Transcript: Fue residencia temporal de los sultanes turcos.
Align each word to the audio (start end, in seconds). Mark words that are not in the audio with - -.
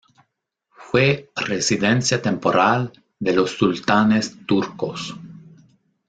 Fue 0.71 1.29
residencia 1.45 2.19
temporal 2.19 2.91
de 3.19 3.33
los 3.33 3.51
sultanes 3.51 4.35
turcos. 4.47 5.15